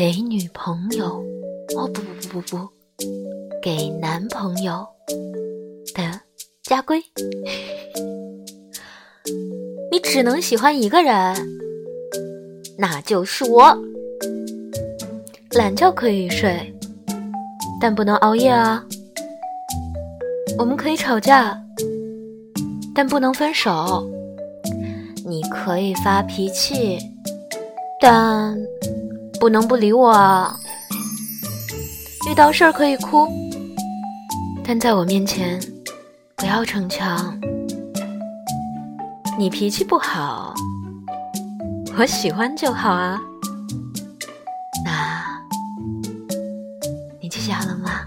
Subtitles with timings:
[0.00, 1.22] 给女朋友，
[1.76, 2.68] 哦不不不不不，
[3.60, 4.86] 给男朋友
[5.94, 6.18] 的
[6.62, 6.98] 家规。
[9.92, 11.36] 你只能喜欢一个人，
[12.78, 13.76] 那就是我。
[15.50, 16.74] 懒觉可以睡，
[17.78, 18.82] 但不能熬夜啊。
[20.58, 21.62] 我们可以吵架，
[22.94, 24.10] 但不能分手。
[25.26, 26.98] 你可以发脾气，
[28.00, 28.56] 但
[29.40, 30.54] 不能不理我啊。
[32.28, 33.26] 遇到事儿可以哭，
[34.62, 35.58] 但在我面前
[36.36, 37.36] 不要逞强。
[39.38, 40.54] 你脾气不好，
[41.98, 43.18] 我喜欢就好啊。
[44.84, 45.24] 那，
[47.22, 48.02] 你记下了吗？